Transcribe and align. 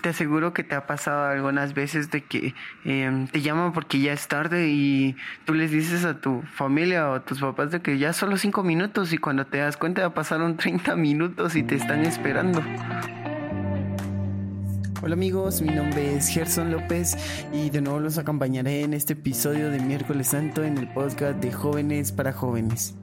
te 0.00 0.10
aseguro 0.10 0.52
que 0.52 0.64
te 0.64 0.74
ha 0.74 0.86
pasado 0.86 1.26
algunas 1.26 1.74
veces 1.74 2.10
de 2.10 2.22
que 2.22 2.54
em, 2.84 3.26
te 3.26 3.40
llaman 3.40 3.72
porque 3.72 4.00
ya 4.00 4.12
es 4.12 4.28
tarde 4.28 4.68
y 4.68 5.16
tú 5.44 5.54
les 5.54 5.70
dices 5.70 6.04
a 6.04 6.20
tu 6.20 6.42
familia 6.54 7.08
o 7.08 7.14
a 7.14 7.24
tus 7.24 7.40
papás 7.40 7.70
de 7.70 7.80
que 7.80 7.98
ya 7.98 8.12
solo 8.12 8.36
cinco 8.36 8.62
minutos 8.62 9.12
y 9.12 9.18
cuando 9.18 9.46
te 9.46 9.58
das 9.58 9.76
cuenta 9.76 10.02
ya 10.02 10.14
pasaron 10.14 10.56
30 10.56 10.96
minutos 10.96 11.56
y 11.56 11.62
te 11.62 11.76
están 11.76 12.04
esperando. 12.04 12.62
Hola 15.02 15.14
amigos, 15.14 15.62
mi 15.62 15.74
nombre 15.74 16.16
es 16.16 16.28
Gerson 16.28 16.70
López 16.70 17.16
y 17.52 17.70
de 17.70 17.80
nuevo 17.80 18.00
los 18.00 18.18
acompañaré 18.18 18.82
en 18.82 18.92
este 18.92 19.14
episodio 19.14 19.70
de 19.70 19.80
Miércoles 19.80 20.28
Santo 20.28 20.62
en 20.62 20.76
el 20.76 20.88
podcast 20.88 21.38
de 21.38 21.52
Jóvenes 21.52 22.12
para 22.12 22.32
Jóvenes. 22.32 22.94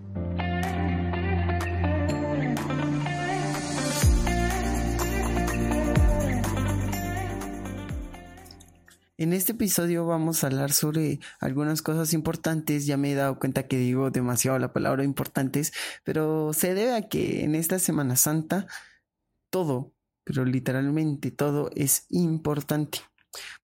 En 9.27 9.33
este 9.33 9.51
episodio 9.51 10.05
vamos 10.05 10.41
a 10.41 10.47
hablar 10.47 10.71
sobre 10.71 11.19
algunas 11.41 11.81
cosas 11.81 12.13
importantes. 12.13 12.85
Ya 12.85 12.95
me 12.95 13.11
he 13.11 13.15
dado 13.15 13.39
cuenta 13.39 13.67
que 13.67 13.77
digo 13.77 14.09
demasiado 14.09 14.57
la 14.57 14.71
palabra 14.71 15.03
importantes, 15.03 15.73
pero 16.05 16.53
se 16.53 16.73
debe 16.73 16.95
a 16.95 17.09
que 17.09 17.43
en 17.43 17.53
esta 17.53 17.77
Semana 17.77 18.15
Santa 18.15 18.67
todo, 19.49 19.93
pero 20.23 20.45
literalmente 20.45 21.29
todo 21.31 21.71
es 21.75 22.05
importante. 22.07 22.99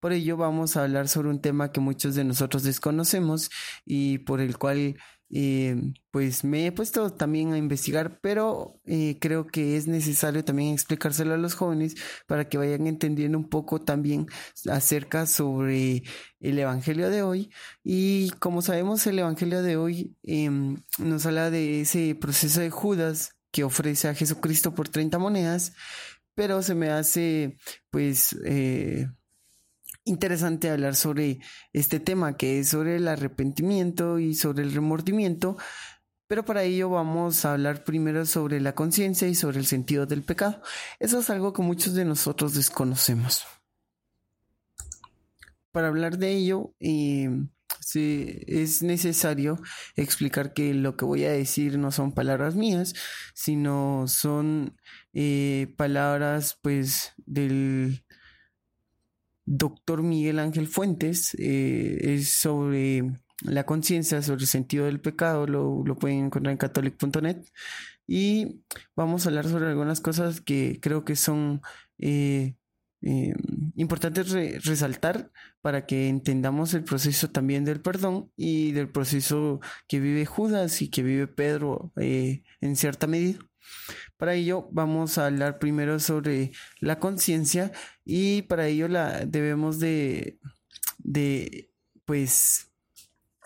Por 0.00 0.12
ello 0.12 0.36
vamos 0.36 0.76
a 0.76 0.82
hablar 0.82 1.06
sobre 1.06 1.28
un 1.28 1.40
tema 1.40 1.70
que 1.70 1.78
muchos 1.78 2.16
de 2.16 2.24
nosotros 2.24 2.64
desconocemos 2.64 3.48
y 3.84 4.18
por 4.18 4.40
el 4.40 4.58
cual 4.58 4.96
eh, 5.34 5.76
pues 6.10 6.44
me 6.44 6.66
he 6.66 6.72
puesto 6.72 7.10
también 7.10 7.54
a 7.54 7.58
investigar, 7.58 8.20
pero 8.20 8.78
eh, 8.84 9.16
creo 9.18 9.46
que 9.46 9.78
es 9.78 9.86
necesario 9.86 10.44
también 10.44 10.74
explicárselo 10.74 11.32
a 11.32 11.38
los 11.38 11.54
jóvenes 11.54 11.96
para 12.26 12.48
que 12.48 12.58
vayan 12.58 12.86
entendiendo 12.86 13.38
un 13.38 13.48
poco 13.48 13.80
también 13.80 14.26
acerca 14.70 15.24
sobre 15.26 16.02
el 16.40 16.58
Evangelio 16.58 17.08
de 17.08 17.22
hoy. 17.22 17.50
Y 17.82 18.30
como 18.40 18.60
sabemos, 18.60 19.06
el 19.06 19.18
Evangelio 19.20 19.62
de 19.62 19.76
hoy 19.78 20.14
em, 20.22 20.82
nos 20.98 21.24
habla 21.24 21.50
de 21.50 21.80
ese 21.80 22.14
proceso 22.14 22.60
de 22.60 22.70
Judas 22.70 23.36
que 23.50 23.64
ofrece 23.64 24.08
a 24.08 24.14
Jesucristo 24.14 24.74
por 24.74 24.90
30 24.90 25.18
monedas, 25.18 25.72
pero 26.34 26.62
se 26.62 26.74
me 26.74 26.90
hace 26.90 27.56
pues... 27.90 28.36
Eh, 28.44 29.08
interesante 30.04 30.70
hablar 30.70 30.94
sobre 30.94 31.40
este 31.72 32.00
tema 32.00 32.36
que 32.36 32.60
es 32.60 32.68
sobre 32.68 32.96
el 32.96 33.08
arrepentimiento 33.08 34.18
y 34.18 34.34
sobre 34.34 34.62
el 34.62 34.72
remordimiento, 34.72 35.56
pero 36.26 36.44
para 36.44 36.62
ello 36.62 36.88
vamos 36.88 37.44
a 37.44 37.52
hablar 37.52 37.84
primero 37.84 38.24
sobre 38.26 38.60
la 38.60 38.74
conciencia 38.74 39.28
y 39.28 39.34
sobre 39.34 39.58
el 39.58 39.66
sentido 39.66 40.06
del 40.06 40.22
pecado. 40.22 40.62
Eso 40.98 41.20
es 41.20 41.30
algo 41.30 41.52
que 41.52 41.62
muchos 41.62 41.94
de 41.94 42.04
nosotros 42.04 42.54
desconocemos. 42.54 43.44
Para 45.72 45.88
hablar 45.88 46.18
de 46.18 46.30
ello, 46.32 46.74
eh, 46.80 47.28
es 47.94 48.82
necesario 48.82 49.60
explicar 49.96 50.52
que 50.52 50.74
lo 50.74 50.96
que 50.96 51.04
voy 51.04 51.24
a 51.24 51.32
decir 51.32 51.78
no 51.78 51.90
son 51.90 52.12
palabras 52.12 52.54
mías, 52.54 52.94
sino 53.34 54.04
son 54.06 54.76
eh, 55.12 55.74
palabras 55.76 56.58
pues 56.62 57.12
del 57.26 58.04
doctor 59.52 60.02
Miguel 60.02 60.38
Ángel 60.38 60.66
Fuentes, 60.66 61.34
eh, 61.38 62.14
es 62.14 62.30
sobre 62.30 63.02
la 63.42 63.64
conciencia, 63.66 64.22
sobre 64.22 64.42
el 64.42 64.46
sentido 64.46 64.86
del 64.86 65.00
pecado, 65.00 65.46
lo, 65.46 65.84
pueden 65.98 66.26
encontrar 66.26 66.52
en 66.52 66.58
catholic.net. 66.58 67.44
Y 68.06 68.62
vamos 68.96 69.26
a 69.26 69.28
hablar 69.28 69.46
sobre 69.46 69.66
algunas 69.66 70.00
cosas 70.00 70.40
que 70.40 70.78
creo 70.80 71.04
que 71.04 71.16
son 71.16 71.60
eh, 71.98 72.54
eh, 73.02 73.34
importantes 73.76 74.32
resaltar 74.64 75.30
para 75.60 75.86
que 75.86 76.08
entendamos 76.08 76.72
el 76.74 76.84
proceso 76.84 77.30
también 77.30 77.64
del 77.64 77.80
perdón 77.80 78.30
y 78.36 78.72
del 78.72 78.88
proceso 78.90 79.60
que 79.86 80.00
vive 80.00 80.24
Judas 80.24 80.82
y 80.82 80.88
que 80.88 81.02
vive 81.02 81.26
Pedro 81.26 81.92
en 81.96 82.76
cierta 82.76 83.06
medida. 83.06 83.38
Para 84.16 84.34
ello 84.34 84.68
vamos 84.72 85.18
a 85.18 85.26
hablar 85.26 85.58
primero 85.58 85.98
sobre 85.98 86.52
la 86.80 86.98
conciencia 86.98 87.72
y 88.04 88.42
para 88.42 88.66
ello 88.66 88.88
la 88.88 89.24
debemos 89.26 89.78
de, 89.78 90.38
de 90.98 91.70
pues 92.04 92.68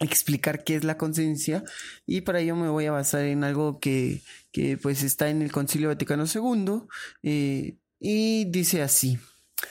explicar 0.01 0.65
qué 0.65 0.77
es 0.77 0.85
la 0.85 0.99
conciencia 0.99 1.65
y 2.05 2.21
para 2.23 2.41
ello 2.41 2.55
me 2.57 2.69
voy 2.69 2.87
a 2.87 2.93
basar 2.93 3.25
en 3.25 3.45
algo 3.45 3.79
que, 3.81 4.23
que 4.53 4.77
pues 4.77 5.03
está 5.03 5.31
en 5.31 5.43
el 5.43 5.53
Concilio 5.53 5.89
Vaticano 5.89 6.25
II 6.27 6.83
eh, 7.23 7.77
y 7.99 8.45
dice 8.47 8.83
así. 8.83 9.19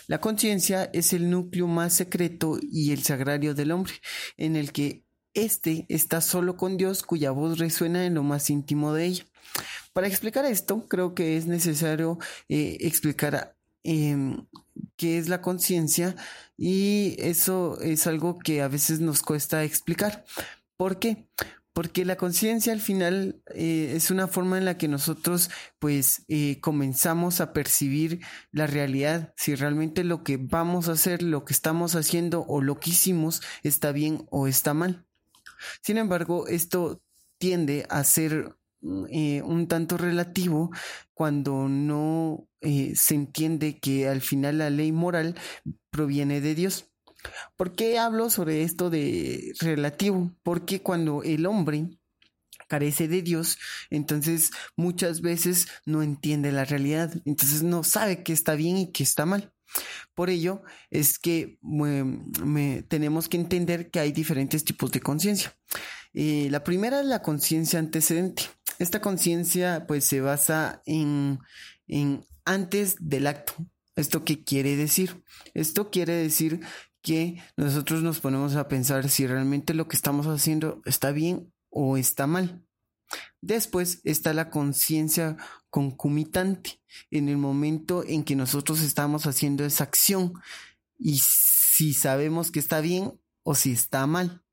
La 0.07 0.19
conciencia 0.19 0.89
es 0.93 1.13
el 1.13 1.29
núcleo 1.29 1.67
más 1.67 1.93
secreto 1.93 2.57
y 2.61 2.91
el 2.91 3.03
sagrario 3.03 3.53
del 3.53 3.71
hombre, 3.71 3.93
en 4.37 4.55
el 4.55 4.71
que 4.71 5.05
éste 5.33 5.85
está 5.89 6.21
solo 6.21 6.57
con 6.57 6.77
Dios, 6.77 7.03
cuya 7.03 7.31
voz 7.31 7.59
resuena 7.59 8.05
en 8.05 8.15
lo 8.15 8.23
más 8.23 8.49
íntimo 8.49 8.93
de 8.93 9.05
ella. 9.05 9.25
Para 9.95 10.07
explicar 10.07 10.43
esto, 10.43 10.89
creo 10.89 11.15
que 11.15 11.37
es 11.37 11.47
necesario 11.47 12.19
eh, 12.49 12.75
explicar 12.81 13.55
em, 13.81 14.45
qué 14.97 15.17
es 15.17 15.29
la 15.29 15.41
conciencia 15.41 16.17
y 16.57 17.15
eso 17.17 17.79
es 17.79 18.05
algo 18.05 18.37
que 18.37 18.61
a 18.61 18.67
veces 18.67 18.99
nos 18.99 19.21
cuesta 19.21 19.63
explicar. 19.63 20.25
¿Por 20.75 20.99
qué? 20.99 21.29
Porque 21.71 22.03
la 22.03 22.17
conciencia 22.17 22.73
al 22.73 22.81
final 22.81 23.41
eh, 23.53 23.93
es 23.95 24.11
una 24.11 24.27
forma 24.27 24.57
en 24.57 24.65
la 24.65 24.77
que 24.77 24.89
nosotros 24.89 25.49
pues 25.79 26.23
eh, 26.27 26.59
comenzamos 26.59 27.39
a 27.39 27.53
percibir 27.53 28.19
la 28.51 28.67
realidad, 28.67 29.33
si 29.37 29.55
realmente 29.55 30.03
lo 30.03 30.25
que 30.25 30.35
vamos 30.35 30.89
a 30.89 30.91
hacer, 30.91 31.23
lo 31.23 31.45
que 31.45 31.53
estamos 31.53 31.95
haciendo 31.95 32.43
o 32.49 32.61
lo 32.61 32.81
que 32.81 32.89
hicimos 32.89 33.41
está 33.63 33.93
bien 33.93 34.25
o 34.29 34.47
está 34.47 34.73
mal. 34.73 35.05
Sin 35.81 35.97
embargo, 35.97 36.47
esto 36.47 37.01
tiende 37.37 37.85
a 37.89 38.03
ser 38.03 38.57
eh, 39.09 39.41
un 39.41 39.67
tanto 39.67 39.97
relativo 39.97 40.71
cuando 41.13 41.67
no 41.67 42.47
eh, 42.61 42.93
se 42.95 43.15
entiende 43.15 43.79
que 43.79 44.07
al 44.07 44.21
final 44.21 44.59
la 44.59 44.69
ley 44.69 44.91
moral 44.91 45.35
proviene 45.89 46.41
de 46.41 46.55
Dios. 46.55 46.85
¿Por 47.55 47.75
qué 47.75 47.97
hablo 47.97 48.29
sobre 48.29 48.63
esto 48.63 48.89
de 48.89 49.53
relativo? 49.59 50.31
Porque 50.43 50.81
cuando 50.81 51.23
el 51.23 51.45
hombre 51.45 51.89
carece 52.67 53.07
de 53.07 53.21
Dios, 53.21 53.57
entonces 53.89 54.51
muchas 54.75 55.21
veces 55.21 55.67
no 55.85 56.03
entiende 56.03 56.51
la 56.51 56.65
realidad, 56.65 57.13
entonces 57.25 57.63
no 57.63 57.83
sabe 57.83 58.23
qué 58.23 58.33
está 58.33 58.55
bien 58.55 58.77
y 58.77 58.91
qué 58.91 59.03
está 59.03 59.25
mal. 59.25 59.53
Por 60.13 60.29
ello 60.29 60.63
es 60.89 61.19
que 61.19 61.59
tenemos 62.87 63.29
que 63.29 63.37
entender 63.37 63.89
que 63.89 63.99
hay 63.99 64.11
diferentes 64.11 64.63
tipos 64.63 64.91
de 64.91 65.01
conciencia. 65.01 65.53
Eh, 66.13 66.47
la 66.49 66.63
primera 66.63 67.01
es 67.01 67.05
la 67.05 67.21
conciencia 67.21 67.77
antecedente. 67.79 68.43
Esta 68.79 69.01
conciencia 69.01 69.85
pues 69.87 70.05
se 70.05 70.21
basa 70.21 70.81
en, 70.85 71.39
en 71.87 72.25
antes 72.45 72.95
del 72.99 73.27
acto. 73.27 73.53
¿Esto 73.95 74.25
qué 74.25 74.43
quiere 74.43 74.75
decir? 74.75 75.23
Esto 75.53 75.89
quiere 75.89 76.13
decir 76.13 76.59
que 77.01 77.41
nosotros 77.55 78.01
nos 78.01 78.19
ponemos 78.19 78.55
a 78.55 78.67
pensar 78.67 79.09
si 79.09 79.27
realmente 79.27 79.73
lo 79.73 79.87
que 79.87 79.95
estamos 79.95 80.27
haciendo 80.27 80.81
está 80.85 81.11
bien 81.11 81.53
o 81.69 81.97
está 81.97 82.27
mal. 82.27 82.65
Después 83.41 84.01
está 84.03 84.33
la 84.33 84.49
conciencia 84.49 85.37
concomitante, 85.69 86.81
en 87.11 87.29
el 87.29 87.37
momento 87.37 88.03
en 88.07 88.23
que 88.23 88.35
nosotros 88.35 88.81
estamos 88.81 89.27
haciendo 89.27 89.65
esa 89.65 89.83
acción 89.83 90.33
y 90.97 91.19
si 91.21 91.93
sabemos 91.93 92.51
que 92.51 92.59
está 92.59 92.81
bien 92.81 93.19
o 93.43 93.55
si 93.55 93.71
está 93.71 94.07
mal. 94.07 94.43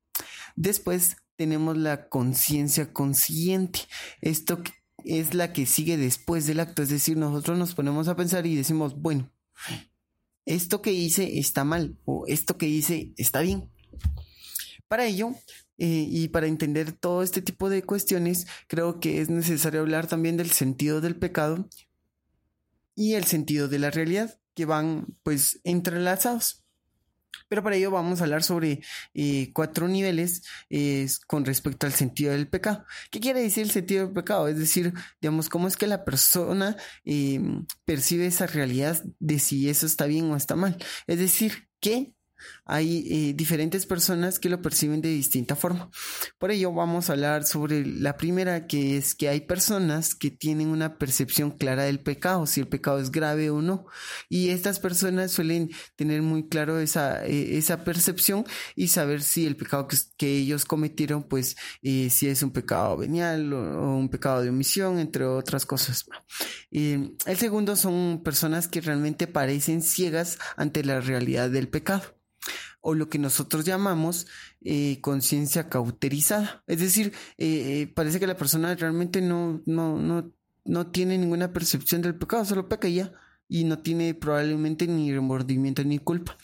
Después 0.55 1.17
tenemos 1.43 1.75
la 1.75 2.07
conciencia 2.07 2.93
consciente. 2.93 3.81
Esto 4.21 4.63
es 5.03 5.33
la 5.33 5.51
que 5.51 5.65
sigue 5.65 5.97
después 5.97 6.47
del 6.47 6.61
acto. 6.61 6.81
Es 6.81 6.87
decir, 6.87 7.17
nosotros 7.17 7.57
nos 7.57 7.75
ponemos 7.75 8.07
a 8.07 8.15
pensar 8.15 8.45
y 8.45 8.55
decimos, 8.55 8.95
bueno, 8.95 9.29
esto 10.45 10.81
que 10.81 10.93
hice 10.93 11.39
está 11.39 11.65
mal 11.65 11.97
o 12.05 12.23
esto 12.27 12.57
que 12.57 12.67
hice 12.67 13.13
está 13.17 13.41
bien. 13.41 13.69
Para 14.87 15.05
ello, 15.05 15.35
eh, 15.77 16.07
y 16.09 16.29
para 16.29 16.47
entender 16.47 16.93
todo 16.93 17.23
este 17.23 17.41
tipo 17.41 17.69
de 17.69 17.83
cuestiones, 17.83 18.47
creo 18.67 19.01
que 19.01 19.19
es 19.19 19.29
necesario 19.29 19.81
hablar 19.81 20.07
también 20.07 20.37
del 20.37 20.51
sentido 20.51 21.01
del 21.01 21.17
pecado 21.17 21.67
y 22.95 23.15
el 23.15 23.25
sentido 23.25 23.67
de 23.67 23.79
la 23.79 23.91
realidad, 23.91 24.39
que 24.53 24.63
van 24.63 25.07
pues 25.23 25.59
entrelazados. 25.65 26.62
Pero 27.47 27.63
para 27.63 27.75
ello 27.75 27.91
vamos 27.91 28.19
a 28.19 28.23
hablar 28.23 28.43
sobre 28.43 28.81
eh, 29.13 29.51
cuatro 29.53 29.87
niveles 29.87 30.43
con 31.27 31.45
respecto 31.45 31.85
al 31.85 31.93
sentido 31.93 32.31
del 32.31 32.47
pecado. 32.47 32.85
¿Qué 33.11 33.19
quiere 33.19 33.41
decir 33.41 33.63
el 33.63 33.71
sentido 33.71 34.05
del 34.05 34.13
pecado? 34.13 34.47
Es 34.47 34.57
decir, 34.57 34.93
digamos, 35.21 35.49
cómo 35.49 35.67
es 35.67 35.77
que 35.77 35.87
la 35.87 36.05
persona 36.05 36.77
em, 37.05 37.65
percibe 37.85 38.27
esa 38.27 38.47
realidad 38.47 39.01
de 39.19 39.39
si 39.39 39.69
eso 39.69 39.85
está 39.85 40.05
bien 40.05 40.31
o 40.31 40.35
está 40.35 40.55
mal. 40.55 40.77
Es 41.07 41.19
decir, 41.19 41.69
¿qué 41.79 42.13
hay 42.65 43.07
eh, 43.09 43.33
diferentes 43.33 43.85
personas 43.85 44.39
que 44.39 44.49
lo 44.49 44.61
perciben 44.61 45.01
de 45.01 45.09
distinta 45.09 45.55
forma. 45.55 45.89
Por 46.37 46.51
ello 46.51 46.71
vamos 46.71 47.09
a 47.09 47.13
hablar 47.13 47.43
sobre 47.43 47.85
la 47.85 48.15
primera, 48.15 48.67
que 48.67 48.97
es 48.97 49.15
que 49.15 49.27
hay 49.27 49.41
personas 49.41 50.15
que 50.15 50.31
tienen 50.31 50.69
una 50.69 50.97
percepción 50.97 51.51
clara 51.51 51.83
del 51.83 51.99
pecado, 51.99 52.45
si 52.47 52.61
el 52.61 52.67
pecado 52.67 52.99
es 52.99 53.11
grave 53.11 53.49
o 53.49 53.61
no. 53.61 53.85
Y 54.29 54.49
estas 54.49 54.79
personas 54.79 55.31
suelen 55.31 55.71
tener 55.95 56.21
muy 56.21 56.47
claro 56.47 56.79
esa, 56.79 57.25
eh, 57.25 57.57
esa 57.57 57.83
percepción 57.83 58.45
y 58.75 58.87
saber 58.87 59.21
si 59.21 59.45
el 59.45 59.57
pecado 59.57 59.87
que, 60.17 60.33
ellos 60.33 60.65
cometieron, 60.65 61.23
pues 61.23 61.55
eh, 61.81 62.09
si 62.09 62.27
es 62.27 62.41
un 62.43 62.51
pecado 62.51 62.97
venial 62.97 63.51
o, 63.53 63.95
un 63.95 64.09
pecado 64.09 64.41
de 64.41 64.49
omisión, 64.49 64.99
entre 64.99 65.25
otras 65.25 65.65
cosas. 65.65 66.05
el 66.71 67.37
segundo 67.37 67.75
son 67.75 68.21
personas 68.23 68.67
que 68.67 68.81
realmente 68.81 69.27
parecen 69.27 69.81
ciegas 69.81 70.39
ante 70.55 70.83
la 70.83 71.01
realidad 71.01 71.49
del 71.49 71.67
pecado 71.67 72.23
o 72.83 72.93
lo 72.93 73.09
que 73.09 73.17
nosotros 73.17 73.63
llamamos 73.65 74.27
eh, 74.61 74.99
conciencia 75.01 75.69
cauterizada. 75.69 76.63
Es 76.67 76.79
decir, 76.79 77.13
eh, 77.37 77.81
eh, 77.81 77.87
parece 77.87 78.19
que 78.19 78.27
la 78.27 78.37
persona 78.37 78.75
realmente 78.75 79.21
no, 79.21 79.61
no, 79.65 79.97
no, 79.97 80.31
no 80.65 80.87
tiene 80.91 81.17
ninguna 81.17 81.53
percepción 81.53 82.01
del 82.01 82.15
pecado, 82.15 82.43
solo 82.43 82.67
peca 82.67 82.89
y 82.89 82.95
ya 82.95 83.13
y 83.53 83.65
no 83.65 83.77
tiene 83.77 84.15
probablemente 84.15 84.87
ni 84.87 85.13
remordimiento 85.13 85.83
ni 85.83 85.99
culpa. 85.99 86.35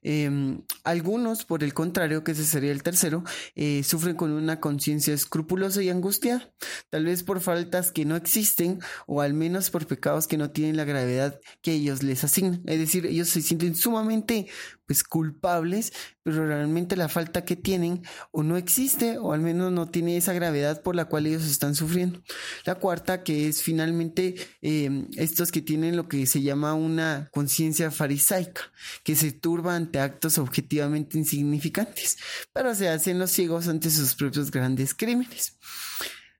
Em, 0.00 0.62
algunos, 0.84 1.44
por 1.44 1.64
el 1.64 1.74
contrario, 1.74 2.22
que 2.22 2.30
ese 2.32 2.44
sería 2.44 2.70
el 2.70 2.84
tercero, 2.84 3.24
eh, 3.56 3.82
sufren 3.82 4.14
con 4.14 4.30
una 4.30 4.60
conciencia 4.60 5.12
escrupulosa 5.12 5.82
y 5.82 5.90
angustiada, 5.90 6.52
tal 6.88 7.06
vez 7.06 7.24
por 7.24 7.40
faltas 7.40 7.90
que 7.90 8.04
no 8.04 8.14
existen 8.14 8.78
o 9.08 9.22
al 9.22 9.34
menos 9.34 9.70
por 9.70 9.88
pecados 9.88 10.28
que 10.28 10.38
no 10.38 10.52
tienen 10.52 10.76
la 10.76 10.84
gravedad 10.84 11.40
que 11.62 11.72
ellos 11.72 12.04
les 12.04 12.22
asignan. 12.22 12.62
Es 12.66 12.78
decir, 12.78 13.06
ellos 13.06 13.28
se 13.28 13.42
sienten 13.42 13.74
sumamente 13.74 14.46
pues 14.86 15.04
culpables, 15.04 15.92
pero 16.22 16.46
realmente 16.46 16.96
la 16.96 17.08
falta 17.08 17.44
que 17.44 17.56
tienen 17.56 18.02
o 18.30 18.42
no 18.42 18.56
existe 18.56 19.18
o 19.18 19.32
al 19.32 19.40
menos 19.40 19.72
no 19.72 19.88
tiene 19.88 20.16
esa 20.16 20.32
gravedad 20.32 20.82
por 20.82 20.94
la 20.94 21.06
cual 21.06 21.26
ellos 21.26 21.44
están 21.44 21.74
sufriendo. 21.74 22.20
La 22.64 22.74
cuarta, 22.74 23.22
que 23.22 23.48
es 23.48 23.62
finalmente 23.62 24.34
em, 24.60 25.08
estos 25.16 25.50
que 25.50 25.62
tienen 25.62 25.96
lo 25.96 26.08
que 26.08 26.26
se 26.26 26.42
llama 26.42 26.51
una 26.54 27.28
conciencia 27.32 27.90
farisaica, 27.90 28.62
que 29.04 29.16
se 29.16 29.32
turba 29.32 29.74
ante 29.74 30.00
actos 30.00 30.38
objetivamente 30.38 31.18
insignificantes, 31.18 32.18
pero 32.52 32.74
se 32.74 32.88
hacen 32.88 33.18
los 33.18 33.30
ciegos 33.30 33.68
ante 33.68 33.90
sus 33.90 34.14
propios 34.14 34.50
grandes 34.50 34.94
crímenes. 34.94 35.58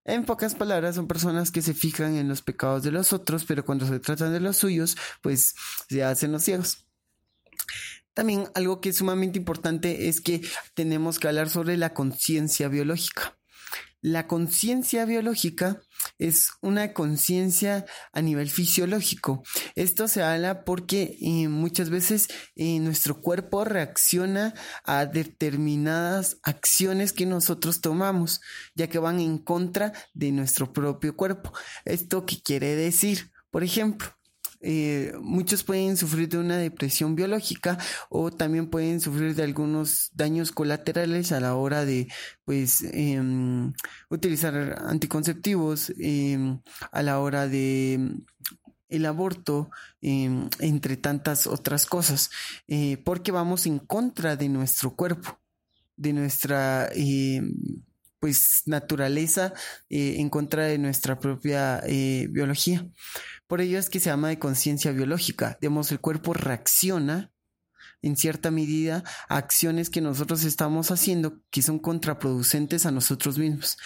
En 0.05 0.25
pocas 0.25 0.55
palabras, 0.55 0.97
son 0.97 1.07
personas 1.07 1.51
que 1.51 1.63
se 1.63 1.75
fijan 1.75 2.17
en 2.17 2.29
los 2.29 2.43
pecados 2.43 2.83
de 2.83 2.91
los 2.91 3.13
otros, 3.13 3.45
pero 3.45 3.65
cuando 3.65 3.87
se 3.87 4.01
tratan 4.01 4.33
de 4.33 4.41
los 4.41 4.57
suyos, 4.57 4.97
pues 5.23 5.55
se 5.89 6.03
hacen 6.03 6.33
los 6.33 6.43
ciegos. 6.43 6.87
También 8.15 8.49
algo 8.55 8.81
que 8.81 8.91
es 8.91 8.97
sumamente 8.97 9.39
importante 9.39 10.09
es 10.09 10.21
que 10.21 10.43
tenemos 10.75 11.19
que 11.19 11.29
hablar 11.29 11.49
sobre 11.49 11.77
la 11.77 11.95
conciencia 11.95 12.69
biológica. 12.69 13.39
La 14.05 14.27
conciencia 14.27 15.05
biológica 15.05 15.81
es 16.19 16.51
una 16.61 16.93
conciencia 16.93 17.87
a 18.13 18.21
nivel 18.21 18.51
fisiológico. 18.51 19.45
Esto 19.77 20.09
se 20.09 20.25
habla 20.25 20.65
porque 20.65 21.17
eh, 21.21 21.47
muchas 21.47 21.89
veces 21.89 22.27
eh, 22.57 22.81
nuestro 22.81 23.21
cuerpo 23.21 23.65
reacciona 23.65 24.55
a 24.83 25.07
determinadas 25.07 26.39
acciones 26.43 27.13
que 27.13 27.27
nosotros 27.27 27.81
tomamos, 27.81 28.41
ya 28.75 28.89
que 28.89 28.99
van 28.99 29.21
en 29.21 29.39
contra 29.39 29.93
de 30.15 30.33
nuestro 30.33 30.73
propio 30.73 31.15
cuerpo. 31.15 31.53
¿Esto 31.85 32.27
qué 32.27 32.43
quiere 32.43 32.75
decir? 32.75 33.31
Por 33.53 33.63
ejemplo, 33.63 34.09
eh, 34.63 35.13
muchos 35.21 35.65
pueden 35.65 35.97
sufrir 35.97 36.29
de 36.29 36.39
una 36.39 36.57
depresión 36.57 37.17
biológica 37.17 37.79
o 38.09 38.31
también 38.31 38.69
pueden 38.71 39.01
sufrir 39.01 39.35
de 39.35 39.43
algunos 39.43 40.11
daños 40.15 40.53
colaterales 40.53 41.33
a 41.33 41.41
la 41.41 41.57
hora 41.57 41.85
de 41.85 42.07
pues 42.45 42.83
em, 42.93 43.73
utilizar 44.09 44.81
anticonceptivos 44.87 45.93
em, 45.99 46.61
a 46.93 47.03
la 47.03 47.19
hora 47.19 47.49
de 47.49 47.95
em, 47.95 48.25
el 48.89 49.07
aborto, 49.07 49.71
entre 50.03 50.99
tantas 50.99 51.47
otras 51.47 51.87
cosas, 51.87 52.31
eh, 52.69 52.99
porque 52.99 53.33
vamos 53.33 53.65
en 53.65 53.79
contra 53.79 54.37
de 54.37 54.51
nuestro 54.51 54.95
cuerpo, 54.95 55.41
de 55.97 56.13
nuestra 56.13 56.91
pues 58.21 58.63
naturaleza, 58.67 59.55
eh, 59.89 60.17
en 60.19 60.29
contra 60.29 60.67
de 60.67 60.77
nuestra 60.77 61.19
propia 61.19 61.83
biología. 62.29 62.87
Por 63.53 63.61
ello 63.61 63.79
es 63.79 63.91
que 63.91 64.01
se 64.01 64.09
llama 64.09 64.31
de 64.31 64.39
conciencia 64.39 64.93
biológica. 64.93 65.59
Digamos, 65.61 65.93
el 65.93 66.01
cuerpo 66.01 66.33
reacciona 66.33 67.35
en 68.01 68.17
cierta 68.17 68.51
medida 68.51 69.05
a 69.29 69.37
acciones 69.37 69.91
que 69.91 70.01
nosotros 70.01 70.45
estamos 70.45 70.91
haciendo 70.91 71.43
que 71.51 71.61
son 71.61 71.79
contraproducentes 71.79 72.87
a 72.87 72.91
nosotros 72.91 73.37
mismos. 73.37 73.77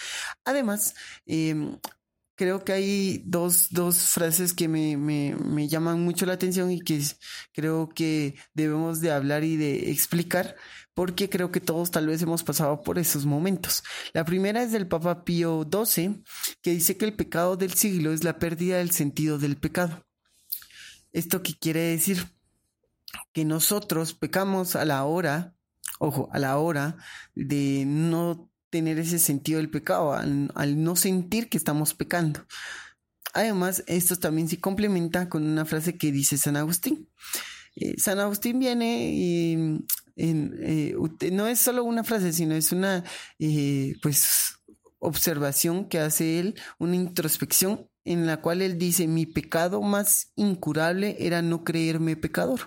Además, 0.45 0.95
em, 1.25 1.77
creo 2.37 2.63
que 2.63 2.71
hay 2.71 3.23
dos, 3.25 3.67
dos 3.71 3.97
frases 3.97 4.53
que 4.53 4.67
me, 4.67 4.95
me, 4.95 5.35
me, 5.35 5.67
llaman 5.67 6.01
mucho 6.01 6.25
la 6.25 6.33
atención 6.33 6.71
y 6.71 6.79
que 6.79 7.01
creo 7.51 7.89
que 7.89 8.35
debemos 8.53 9.01
de 9.01 9.11
hablar 9.11 9.43
y 9.43 9.57
de 9.57 9.91
explicar 9.91 10.55
porque 10.93 11.29
creo 11.29 11.51
que 11.51 11.59
todos 11.59 11.91
tal 11.91 12.07
vez 12.07 12.21
hemos 12.21 12.43
pasado 12.43 12.81
por 12.83 12.99
esos 12.99 13.25
momentos. 13.25 13.83
La 14.13 14.23
primera 14.23 14.63
es 14.63 14.71
del 14.71 14.87
Papa 14.87 15.23
Pío 15.23 15.67
XII, 15.69 16.23
que 16.61 16.71
dice 16.71 16.95
que 16.97 17.05
el 17.05 17.13
pecado 17.13 17.57
del 17.57 17.73
siglo 17.73 18.13
es 18.13 18.23
la 18.23 18.39
pérdida 18.39 18.77
del 18.77 18.91
sentido 18.91 19.37
del 19.37 19.57
pecado. 19.57 20.05
¿Esto 21.11 21.41
qué 21.41 21.55
quiere 21.57 21.81
decir? 21.81 22.27
Que 23.33 23.45
nosotros 23.45 24.13
pecamos 24.13 24.75
a 24.75 24.85
la 24.85 25.03
hora, 25.05 25.55
ojo, 25.99 26.29
a 26.31 26.39
la 26.39 26.57
hora 26.57 26.97
de 27.35 27.83
no 27.85 28.51
tener 28.69 28.99
ese 28.99 29.19
sentido 29.19 29.59
del 29.59 29.69
pecado, 29.69 30.13
al, 30.13 30.83
no 30.83 30.95
sentir 30.95 31.49
que 31.49 31.57
estamos 31.57 31.93
pecando. 31.93 32.45
Además, 33.33 33.83
esto 33.87 34.15
también 34.15 34.49
se 34.49 34.59
complementa 34.59 35.29
con 35.29 35.45
una 35.45 35.65
frase 35.65 35.97
que 35.97 36.11
dice 36.11 36.37
San 36.37 36.57
Agustín. 36.57 37.09
Eh, 37.75 37.95
San 37.97 38.19
Agustín 38.19 38.59
viene 38.59 39.11
y 39.13 39.85
eh, 40.15 40.95
no 41.31 41.47
es 41.47 41.59
solo 41.59 41.83
una 41.83 42.03
frase, 42.03 42.33
sino 42.33 42.55
es 42.55 42.71
una 42.71 43.03
eh, 43.39 43.95
pues 44.01 44.55
observación 44.99 45.87
que 45.87 45.99
hace 45.99 46.39
él, 46.39 46.55
una 46.79 46.95
introspección 46.95 47.87
en 48.03 48.25
la 48.25 48.41
cual 48.41 48.61
él 48.61 48.77
dice, 48.77 49.05
mi 49.05 49.25
pecado 49.25 49.81
más 49.81 50.31
incurable 50.35 51.17
era 51.19 51.41
no 51.41 51.63
creerme 51.63 52.15
pecador. 52.15 52.61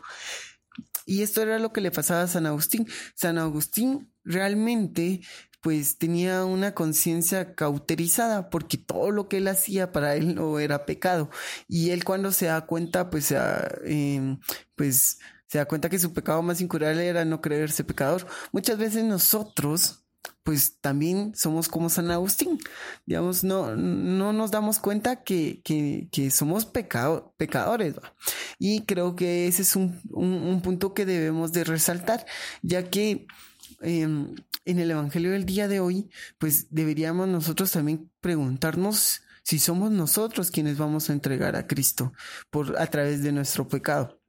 Y 1.11 1.23
esto 1.23 1.43
era 1.43 1.59
lo 1.59 1.73
que 1.73 1.81
le 1.81 1.91
pasaba 1.91 2.23
a 2.23 2.29
San 2.29 2.47
Agustín. 2.47 2.87
San 3.17 3.37
Agustín 3.37 4.13
realmente 4.23 5.23
pues 5.61 5.99
tenía 5.99 6.45
una 6.45 6.73
conciencia 6.73 7.57
cauterizada 7.57 8.49
porque 8.49 8.79
todo 8.79 9.11
lo 9.11 9.27
que 9.29 9.39
él 9.39 9.49
hacía 9.49 9.91
para 9.91 10.15
él 10.15 10.37
no 10.37 10.61
era 10.61 10.87
pecado. 10.87 11.29
Y 11.67 11.91
él 11.91 12.05
cuando 12.05 12.31
se 12.31 12.47
da 12.47 12.65
cuenta, 12.65 13.11
pues, 13.11 13.33
eh, 13.33 14.39
pues 14.77 15.19
se 15.49 15.59
da 15.59 15.67
cuenta 15.67 15.89
que 15.89 15.99
su 15.99 16.13
pecado 16.15 16.43
más 16.43 16.61
incurable 16.61 17.05
era 17.05 17.25
no 17.25 17.41
creerse 17.41 17.83
pecador. 17.83 18.25
Muchas 18.53 18.79
veces 18.79 19.03
nosotros, 19.03 20.05
pues 20.51 20.79
también 20.81 21.33
somos 21.37 21.69
como 21.69 21.91
San 21.91 22.11
Agustín. 22.11 22.59
Digamos, 23.07 23.45
no, 23.45 23.77
no 23.77 24.33
nos 24.33 24.51
damos 24.51 24.81
cuenta 24.81 25.23
que, 25.23 25.63
que, 25.63 26.31
somos 26.33 26.67
pecado, 26.67 27.33
pecadores. 27.37 27.95
Y 28.59 28.81
creo 28.81 29.15
que 29.15 29.47
ese 29.47 29.63
es 29.63 29.77
un, 29.77 30.01
un, 30.11 30.61
punto 30.61 30.93
que 30.93 31.07
debemos 31.07 31.53
de 31.53 31.63
resaltar, 31.63 32.27
ya 32.63 32.91
que 32.91 33.29
em, 33.81 34.35
en 34.65 34.79
el 34.81 34.91
Evangelio 34.91 35.31
del 35.31 35.47
día 35.47 35.69
de 35.69 35.79
hoy, 35.79 36.11
pues 36.39 36.67
deberíamos 36.71 37.29
nosotros 37.29 37.71
también 37.71 38.11
preguntarnos 38.21 39.23
si 39.45 39.61
somos 39.61 39.93
nosotros 39.93 40.51
quienes 40.51 40.79
vamos 40.79 41.11
a 41.11 41.13
entregar 41.13 41.55
a 41.55 41.69
Cristo 41.69 42.13
por 42.51 42.77
a 42.77 42.89
través 42.89 43.23
de 43.23 43.31
nuestro 43.31 43.69
pecado. 43.69 44.20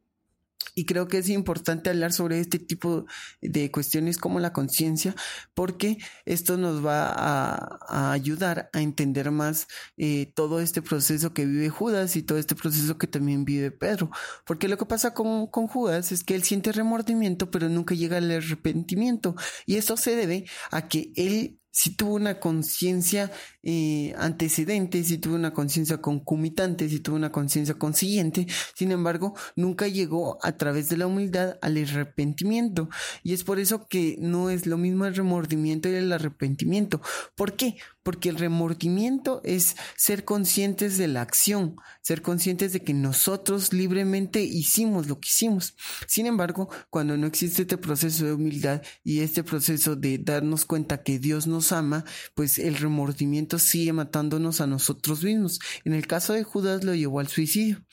Y 0.75 0.85
creo 0.85 1.07
que 1.07 1.17
es 1.17 1.29
importante 1.29 1.89
hablar 1.89 2.13
sobre 2.13 2.39
este 2.39 2.59
tipo 2.59 3.05
de 3.41 3.71
cuestiones 3.71 4.17
como 4.17 4.39
la 4.39 4.53
conciencia, 4.53 5.15
porque 5.53 5.97
esto 6.25 6.57
nos 6.57 6.85
va 6.85 7.11
a, 7.13 8.11
ayudar 8.11 8.69
a 8.73 8.81
entender 8.81 9.31
más 9.31 9.67
eh, 9.97 10.31
todo 10.35 10.59
este 10.59 10.81
proceso 10.81 11.33
que 11.33 11.45
vive 11.45 11.69
Judas 11.69 12.15
y 12.15 12.23
todo 12.23 12.37
este 12.37 12.55
proceso 12.55 12.97
que 12.97 13.07
también 13.07 13.45
vive 13.45 13.71
Pedro. 13.71 14.09
Porque 14.45 14.67
lo 14.67 14.77
que 14.77 14.85
pasa 14.85 15.13
con, 15.13 15.47
con 15.47 15.67
Judas 15.67 16.11
es 16.11 16.23
que 16.23 16.35
él 16.35 16.43
siente 16.43 16.71
remordimiento, 16.71 17.51
pero 17.51 17.69
nunca 17.69 17.95
llega 17.95 18.17
al 18.17 18.31
arrepentimiento. 18.31 19.35
Y 19.65 19.75
esto 19.75 19.97
se 19.97 20.15
debe 20.15 20.45
a 20.71 20.87
que 20.87 21.11
él 21.15 21.60
si 21.71 21.95
tuvo 21.95 22.15
una 22.15 22.39
conciencia 22.39 23.31
eh, 23.63 24.13
antecedente, 24.17 25.03
si 25.03 25.17
tuvo 25.17 25.35
una 25.35 25.53
conciencia 25.53 26.01
concomitante, 26.01 26.89
si 26.89 26.99
tuvo 26.99 27.15
una 27.15 27.31
conciencia 27.31 27.75
consiguiente, 27.75 28.45
sin 28.75 28.91
embargo, 28.91 29.33
nunca 29.55 29.87
llegó 29.87 30.37
a 30.43 30.57
través 30.57 30.89
de 30.89 30.97
la 30.97 31.07
humildad 31.07 31.57
al 31.61 31.77
arrepentimiento. 31.77 32.89
Y 33.23 33.33
es 33.33 33.43
por 33.43 33.59
eso 33.59 33.87
que 33.87 34.17
no 34.19 34.49
es 34.49 34.65
lo 34.65 34.77
mismo 34.77 35.05
el 35.05 35.15
remordimiento 35.15 35.89
y 35.89 35.95
el 35.95 36.11
arrepentimiento. 36.11 37.01
¿Por 37.35 37.55
qué? 37.55 37.77
Porque 38.03 38.29
el 38.29 38.37
remordimiento 38.37 39.41
es 39.43 39.75
ser 39.95 40.25
conscientes 40.25 40.97
de 40.97 41.07
la 41.07 41.21
acción, 41.21 41.75
ser 42.01 42.21
conscientes 42.21 42.73
de 42.73 42.83
que 42.83 42.93
nosotros 42.93 43.73
libremente 43.73 44.43
hicimos 44.43 45.07
lo 45.07 45.19
que 45.19 45.29
hicimos. 45.29 45.75
Sin 46.07 46.25
embargo, 46.25 46.69
cuando 46.89 47.17
no 47.17 47.27
existe 47.27 47.63
este 47.63 47.77
proceso 47.77 48.25
de 48.25 48.33
humildad 48.33 48.81
y 49.03 49.19
este 49.19 49.43
proceso 49.43 49.95
de 49.95 50.17
darnos 50.17 50.65
cuenta 50.65 51.03
que 51.03 51.19
Dios 51.19 51.47
nos 51.47 51.71
ama, 51.71 52.05
pues 52.33 52.59
el 52.59 52.75
remordimiento 52.75 53.59
sigue 53.59 53.93
matándonos 53.93 54.61
a 54.61 54.67
nosotros 54.67 55.23
mismos. 55.23 55.59
En 55.85 55.93
el 55.93 56.07
caso 56.07 56.33
de 56.33 56.43
Judas 56.43 56.83
lo 56.83 56.95
llevó 56.95 57.19
al 57.19 57.27
suicidio. 57.27 57.83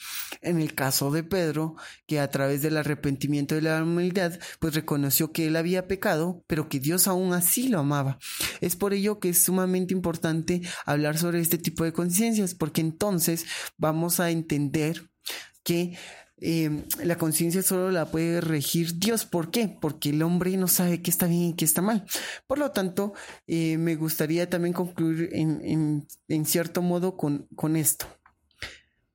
En 0.40 0.60
el 0.60 0.74
caso 0.74 1.10
de 1.10 1.22
Pedro, 1.22 1.76
que 2.06 2.20
a 2.20 2.30
través 2.30 2.62
del 2.62 2.76
arrepentimiento 2.76 3.56
y 3.56 3.60
la 3.60 3.82
humildad, 3.82 4.38
pues 4.58 4.74
reconoció 4.74 5.32
que 5.32 5.46
él 5.46 5.56
había 5.56 5.88
pecado, 5.88 6.44
pero 6.46 6.68
que 6.68 6.80
Dios 6.80 7.08
aún 7.08 7.32
así 7.32 7.68
lo 7.68 7.80
amaba. 7.80 8.18
Es 8.60 8.76
por 8.76 8.92
ello 8.92 9.18
que 9.18 9.30
es 9.30 9.42
sumamente 9.42 9.94
importante 9.98 10.62
hablar 10.86 11.18
sobre 11.18 11.40
este 11.40 11.58
tipo 11.58 11.84
de 11.84 11.92
conciencias, 11.92 12.54
porque 12.54 12.80
entonces 12.80 13.44
vamos 13.76 14.20
a 14.20 14.30
entender 14.30 15.10
que 15.62 15.98
em, 16.38 16.84
la 17.02 17.18
conciencia 17.18 17.62
solo 17.62 17.90
la 17.90 18.06
puede 18.06 18.40
regir 18.40 18.98
Dios. 18.98 19.26
¿Por 19.26 19.50
qué? 19.50 19.68
Porque 19.80 20.10
el 20.10 20.22
hombre 20.22 20.56
no 20.56 20.68
sabe 20.68 21.02
qué 21.02 21.10
está 21.10 21.26
bien 21.26 21.42
y 21.50 21.54
qué 21.54 21.64
está 21.64 21.82
mal. 21.82 22.06
Por 22.46 22.58
lo 22.58 22.70
tanto, 22.70 23.12
eh, 23.46 23.76
me 23.78 23.96
gustaría 23.96 24.48
también 24.48 24.72
concluir 24.72 25.30
en, 25.32 26.06
en 26.28 26.46
cierto 26.46 26.80
modo 26.80 27.16
con, 27.16 27.48
con 27.56 27.76
esto. 27.76 28.06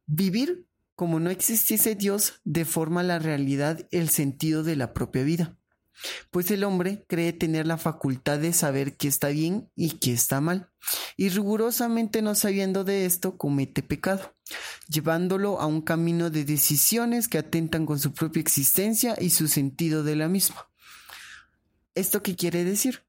Vivir 0.06 0.68
como 0.96 1.20
no 1.20 1.30
existiese 1.30 1.96
Dios 1.96 2.42
deforma 2.44 3.02
la 3.04 3.18
realidad, 3.20 3.88
el 3.92 4.10
sentido 4.10 4.64
de 4.64 4.76
la 4.76 4.94
propia 4.94 5.24
vida 5.24 5.58
pues 6.32 6.52
el 6.52 6.64
hombre 6.64 7.06
cree 7.08 7.34
tener 7.34 7.68
la 7.68 7.78
facultad 7.78 8.40
de 8.40 8.54
saber 8.54 8.96
qué 8.98 9.08
está 9.08 9.30
bien 9.30 9.70
y 9.76 9.92
qué 9.92 10.14
está 10.14 10.42
mal, 10.42 10.70
y 11.18 11.30
rigurosamente 11.30 12.22
no 12.22 12.36
sabiendo 12.36 12.84
de 12.84 13.06
esto 13.06 13.38
comete 13.38 13.84
pecado, 13.84 14.36
llevándolo 14.88 15.60
a 15.60 15.66
un 15.66 15.82
camino 15.82 16.30
de 16.30 16.46
decisiones 16.46 17.28
que 17.28 17.38
atentan 17.38 17.86
con 17.86 18.00
su 18.00 18.14
propia 18.14 18.42
existencia 18.42 19.16
y 19.20 19.30
su 19.30 19.48
sentido 19.48 20.04
de 20.04 20.16
la 20.16 20.28
misma. 20.28 20.70
¿Esto 21.96 22.24
qué 22.24 22.36
quiere 22.36 22.64
decir? 22.64 23.04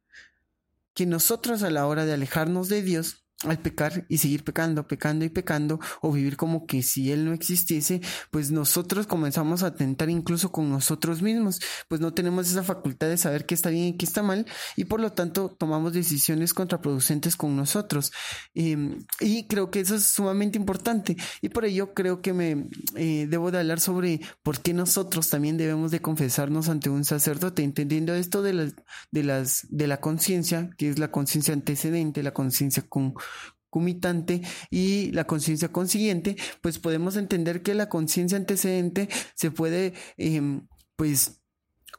Que 0.95 1.07
nosotros 1.07 1.63
a 1.63 1.71
la 1.71 1.87
hora 1.87 2.05
de 2.05 2.13
alejarnos 2.13 2.69
de 2.69 2.83
Dios, 2.83 3.24
al 3.45 3.59
pecar 3.59 4.07
y 4.09 4.19
seguir 4.19 4.45
pecando, 4.45 4.87
pecando 4.87 5.25
y 5.25 5.29
pecando, 5.29 5.81
o 6.01 6.13
vivir 6.13 6.37
como 6.37 6.67
que 6.67 6.83
si 6.83 7.13
Él 7.13 7.25
no 7.25 7.33
existiese, 7.33 8.01
pues 8.31 8.51
nosotros 8.51 9.07
comenzamos 9.07 9.63
a 9.63 9.69
atentar 9.69 10.11
incluso 10.11 10.53
con 10.53 10.71
nosotros 10.71 11.23
mismos, 11.23 11.61
pues 11.89 12.01
no 12.01 12.13
tenemos 12.15 12.51
esa 12.51 12.63
facultad 12.63 13.09
de 13.09 13.17
saber 13.17 13.47
qué 13.47 13.55
está 13.55 13.71
bien 13.71 13.85
y 13.85 13.97
qué 13.97 14.05
está 14.05 14.23
mal, 14.23 14.47
y 14.77 14.85
por 14.85 15.01
lo 15.01 15.13
tanto 15.13 15.49
tomamos 15.49 15.93
decisiones 15.93 16.55
contraproducentes 16.55 17.37
con 17.37 17.57
nosotros. 17.57 18.13
Em, 18.55 19.05
y 19.21 19.47
creo 19.47 19.71
que 19.71 19.81
eso 19.81 19.97
es 19.97 20.05
sumamente 20.05 20.59
importante, 20.59 21.17
y 21.41 21.49
por 21.49 21.65
ello 21.65 21.95
creo 21.95 22.23
que 22.23 22.33
me 22.33 22.69
eh, 22.97 23.27
debo 23.29 23.51
de 23.51 23.59
hablar 23.59 23.81
sobre 23.81 24.21
por 24.43 24.61
qué 24.61 24.75
nosotros 24.75 25.29
también 25.29 25.57
debemos 25.57 25.91
de 25.91 26.01
confesarnos 26.01 26.69
ante 26.69 26.91
un 26.91 27.05
sacerdote, 27.05 27.63
entendiendo 27.63 28.15
esto 28.15 28.43
de 28.43 28.53
las, 28.53 28.75
de 29.11 29.23
las, 29.23 29.67
de 29.71 29.87
la 29.87 30.01
conciencia, 30.01 30.71
que 30.79 30.89
es 30.89 30.99
la 30.99 31.11
conciencia 31.11 31.55
antecedente, 31.55 32.23
la 32.23 32.33
conciencia 32.33 32.85
con 32.89 33.15
y 34.71 35.11
la 35.13 35.27
conciencia 35.27 35.73
consiguiente, 35.73 36.37
pues 36.61 36.79
podemos 36.79 37.17
entender 37.17 37.63
que 37.63 37.75
la 37.75 37.89
conciencia 37.89 38.39
antecedente 38.39 39.09
se 39.35 39.51
puede, 39.51 39.95
em, 40.17 40.67
pues, 40.97 41.41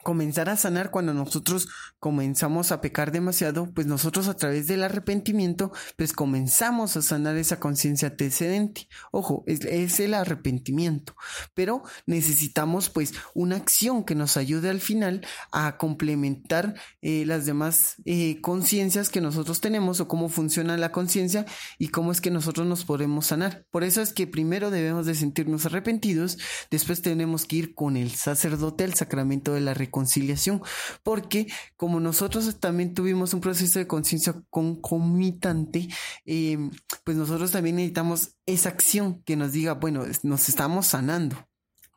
comenzar 0.06 0.50
a 0.50 0.56
sanar 0.56 0.92
cuando 0.92 1.16
nosotros 1.16 1.68
comenzamos 2.00 2.72
a 2.72 2.80
pecar 2.80 3.12
demasiado, 3.12 3.74
pues 3.74 3.88
nosotros 3.88 4.28
a 4.28 4.36
través 4.36 4.68
del 4.68 4.84
arrepentimiento, 4.84 5.72
pues 5.98 6.14
comenzamos 6.14 6.96
a 6.96 7.02
sanar 7.02 7.38
esa 7.38 7.60
conciencia 7.60 8.10
antecedente. 8.10 8.88
Ojo, 9.12 9.44
es, 9.48 10.00
el 10.00 10.14
arrepentimiento, 10.14 11.16
pero 11.56 11.82
necesitamos 12.06 12.92
pues 12.92 13.16
una 13.34 13.56
acción 13.56 14.04
que 14.04 14.14
nos 14.14 14.38
ayude 14.38 14.70
al 14.70 14.80
final 14.80 15.26
a 15.52 15.78
complementar 15.78 16.76
eh, 17.02 17.26
las 17.26 17.48
demás 17.48 17.96
eh, 18.06 18.40
conciencias 18.42 19.10
que 19.10 19.22
nosotros 19.22 19.60
tenemos 19.60 20.02
o 20.02 20.08
cómo 20.08 20.30
funciona 20.30 20.78
la 20.78 20.92
conciencia 20.92 21.48
y 21.80 21.88
cómo 21.88 22.12
es 22.12 22.22
que 22.22 22.30
nosotros 22.30 22.68
nos 22.68 22.86
podemos 22.86 23.26
sanar. 23.26 23.66
Por 23.72 23.84
eso 23.84 24.04
es 24.04 24.14
que 24.14 24.28
primero 24.28 24.70
debemos 24.70 25.08
de 25.08 25.16
sentirnos 25.16 25.66
arrepentidos, 25.66 26.38
después 26.70 27.02
tenemos 27.02 27.46
que 27.46 27.56
ir 27.56 27.74
con 27.74 27.98
el 27.98 28.12
sacerdote 28.12 28.84
al 28.84 28.94
sacramento 28.94 29.54
de 29.54 29.62
la 29.62 29.74
reconciliación 29.96 30.06
conciliación, 30.06 30.62
porque 31.04 31.48
como 31.78 32.00
nosotros 32.00 32.60
también 32.60 32.94
tuvimos 32.94 33.34
un 33.34 33.42
proceso 33.42 33.80
de 33.80 33.88
conciencia 33.88 34.36
concomitante, 34.50 35.88
em, 36.26 36.72
pues 37.04 37.18
nosotros 37.18 37.52
también 37.52 37.78
necesitamos 37.78 38.36
esa 38.46 38.70
acción 38.70 39.24
que 39.24 39.36
nos 39.36 39.52
diga, 39.52 39.74
bueno, 39.74 40.04
nos 40.24 40.50
estamos 40.50 40.88
sanando 40.88 41.48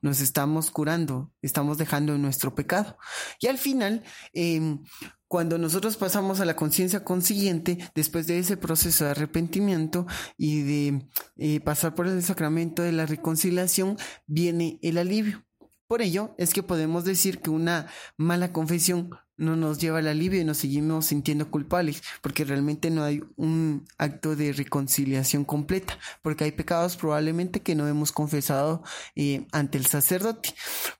nos 0.01 0.21
estamos 0.21 0.71
curando, 0.71 1.33
estamos 1.43 1.77
dejando 1.77 2.17
nuestro 2.19 2.55
pecado. 2.55 2.97
Y 3.41 3.49
al 3.49 3.59
final, 3.59 4.05
em, 4.33 4.85
cuando 5.27 5.59
nosotros 5.59 5.97
pasamos 5.97 6.39
a 6.39 6.45
la 6.45 6.55
conciencia 6.55 7.03
consiguiente, 7.03 7.79
después 7.97 8.29
de 8.29 8.39
ese 8.39 8.57
proceso 8.57 9.05
de 9.05 9.11
arrepentimiento 9.11 10.07
y 10.37 10.63
de 10.63 11.09
eh, 11.37 11.59
pasar 11.59 11.97
por 11.97 12.07
el 12.07 12.23
sacramento 12.23 12.83
de 12.83 12.93
la 12.93 13.07
reconciliación, 13.07 13.97
viene 14.29 14.79
el 14.83 14.99
alivio. 14.99 15.48
Por 15.89 16.03
ello 16.03 16.35
es 16.37 16.53
que 16.53 16.63
podemos 16.63 17.05
decir 17.05 17.41
que 17.41 17.49
una 17.49 17.91
mala 18.19 18.53
confesión 18.53 19.09
no 19.39 19.57
nos 19.57 19.79
lleva 19.79 19.99
al 19.99 20.09
alivio 20.09 20.41
y 20.41 20.45
nos 20.45 20.59
seguimos 20.59 21.07
sintiendo 21.07 21.51
culpables, 21.51 22.03
porque 22.21 22.45
realmente 22.45 22.91
no 22.91 23.03
hay 23.05 23.23
un 23.37 23.87
acto 23.97 24.37
de 24.37 24.53
reconciliación 24.53 25.45
completa, 25.45 25.99
porque 26.23 26.45
hay 26.45 26.53
pecados 26.53 26.97
probablemente 26.97 27.61
que 27.61 27.75
no 27.75 27.89
hemos 27.89 28.13
confesado 28.13 28.83
eh, 29.17 29.47
ante 29.53 29.79
el 29.79 29.87
sacerdote. 29.87 30.55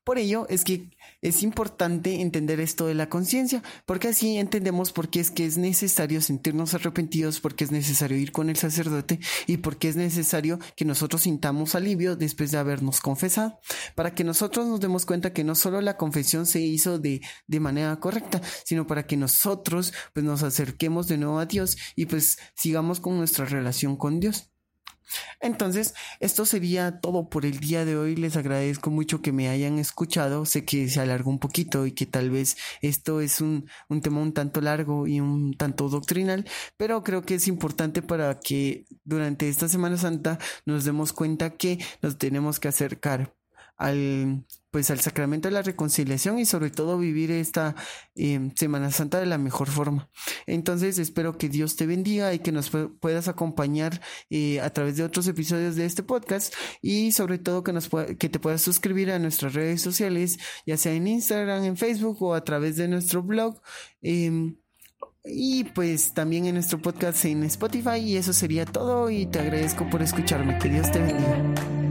Por 0.05 0.19
ello 0.19 0.47
es 0.49 0.65
que 0.65 0.89
es 1.21 1.43
importante 1.43 2.21
entender 2.21 2.61
esto 2.61 2.87
de 2.87 2.95
la 2.95 3.09
conciencia, 3.09 3.63
porque 3.87 4.09
así 4.09 4.37
entendemos 4.37 4.93
por 4.93 5.09
qué 5.09 5.19
es 5.19 5.33
que 5.33 5.47
es 5.47 5.59
necesario 5.59 6.21
sentirnos 6.21 6.75
arrepentidos, 6.75 7.41
porque 7.41 7.65
es 7.65 7.73
necesario 7.73 8.17
ir 8.17 8.31
con 8.31 8.51
el 8.51 8.57
sacerdote 8.57 9.19
y 9.47 9.57
porque 9.57 9.89
es 9.89 9.97
necesario 9.97 10.61
que 10.77 10.85
nosotros 10.85 11.23
sintamos 11.23 11.75
alivio 11.75 12.15
después 12.15 12.53
de 12.53 12.59
habernos 12.59 13.01
confesado, 13.01 13.59
para 13.97 14.15
que 14.15 14.23
nosotros 14.23 14.69
nos 14.69 14.79
demos 14.79 15.07
cuenta 15.07 15.33
que 15.33 15.43
no 15.43 15.57
solo 15.57 15.81
la 15.81 15.97
confesión 15.97 16.47
se 16.47 16.61
hizo 16.61 17.01
de, 17.01 17.21
de 17.49 17.61
manera 17.61 17.99
correcta, 17.99 18.28
sino 18.65 18.87
para 18.87 19.07
que 19.07 19.17
nosotros 19.17 19.93
pues 20.13 20.25
nos 20.25 20.43
acerquemos 20.43 21.09
de 21.09 21.19
nuevo 21.19 21.39
a 21.39 21.47
Dios 21.47 21.77
y 21.97 22.07
pues 22.07 22.39
sigamos 22.55 23.01
con 23.01 23.17
nuestra 23.17 23.45
relación 23.45 23.97
con 23.97 24.21
Dios. 24.21 24.51
Entonces, 25.41 25.95
esto 26.21 26.45
sería 26.45 27.01
todo 27.01 27.29
por 27.29 27.47
el 27.47 27.61
día 27.61 27.85
de 27.85 27.97
hoy. 27.97 28.17
Les 28.17 28.37
agradezco 28.37 28.91
mucho 28.91 29.23
que 29.23 29.33
me 29.33 29.49
hayan 29.49 29.79
escuchado. 29.79 30.45
Sé 30.45 30.65
que 30.65 30.89
se 30.89 31.01
alargó 31.01 31.31
un 31.31 31.39
poquito 31.39 31.87
y 31.87 31.93
que 31.93 32.07
tal 32.07 32.31
vez 32.31 32.57
esto 32.83 33.21
es 33.21 33.41
un, 33.41 33.69
un 33.89 34.01
tema 34.01 34.21
un 34.21 34.33
tanto 34.33 34.61
largo 34.61 35.07
y 35.07 35.21
un 35.21 35.55
tanto 35.57 35.89
doctrinal, 35.89 36.45
pero 36.77 37.03
creo 37.03 37.23
que 37.23 37.35
es 37.37 37.49
importante 37.49 38.03
para 38.03 38.39
que 38.41 38.85
durante 39.05 39.49
esta 39.49 39.69
Semana 39.69 39.97
Santa 39.97 40.39
nos 40.67 40.85
demos 40.85 41.13
cuenta 41.13 41.51
que 41.57 41.79
nos 42.03 42.19
tenemos 42.19 42.61
que 42.61 42.69
acercar 42.69 43.35
al 43.77 44.45
pues 44.71 44.91
al 44.91 45.01
sacramento 45.01 45.49
de 45.49 45.55
la 45.55 45.63
reconciliación 45.63 46.39
y 46.39 46.45
sobre 46.45 46.71
todo 46.71 46.99
vivir 46.99 47.31
esta 47.31 47.75
em, 48.15 48.55
Semana 48.55 48.91
Santa 48.91 49.19
de 49.21 49.27
la 49.27 49.39
mejor 49.39 49.69
forma. 49.69 50.11
Entonces 50.47 50.99
espero 50.99 51.39
que 51.39 51.49
Dios 51.49 51.77
te 51.77 51.87
bendiga 51.87 52.35
y 52.35 52.41
que 52.41 52.53
nos 52.53 52.71
puedas 53.01 53.29
acompañar 53.29 54.01
eh, 54.31 54.61
a 54.61 54.71
través 54.71 54.97
de 54.97 55.05
otros 55.05 55.27
episodios 55.27 55.77
de 55.77 55.87
este 55.87 56.03
podcast 56.03 56.55
y 56.83 57.13
sobre 57.13 57.39
todo 57.39 57.63
que, 57.63 57.73
nos 57.73 57.89
que 58.19 58.29
te 58.29 58.39
puedas 58.39 58.63
suscribir 58.63 59.11
a 59.11 59.19
nuestras 59.19 59.55
redes 59.55 59.81
sociales, 59.81 60.39
ya 60.67 60.77
sea 60.77 60.93
en 60.93 61.07
Instagram, 61.07 61.65
en 61.65 61.77
Facebook 61.77 62.23
o 62.23 62.35
a 62.35 62.45
través 62.45 62.77
de 62.77 62.89
nuestro 62.89 63.23
blog. 63.23 63.61
Em, 64.03 64.57
y 65.25 65.65
pues 65.65 66.15
también 66.15 66.47
en 66.47 66.55
nuestro 66.55 66.81
podcast 66.81 67.25
en 67.25 67.43
Spotify 67.45 67.99
y 67.99 68.17
eso 68.17 68.33
sería 68.33 68.65
todo 68.65 69.11
y 69.11 69.27
te 69.27 69.41
agradezco 69.41 69.89
por 69.91 70.03
escucharme. 70.03 70.59
Que 70.59 70.69
Dios 70.69 70.91
te 70.91 70.99
bendiga. 71.01 71.88